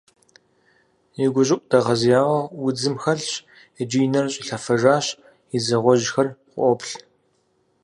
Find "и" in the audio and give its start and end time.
1.23-1.27, 4.05-4.07, 5.55-5.57